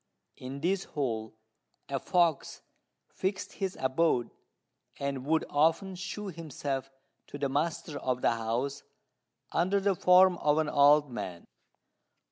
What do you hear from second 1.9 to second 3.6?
fox fixed